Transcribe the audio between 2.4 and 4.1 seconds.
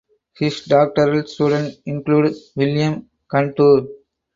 William Kantor.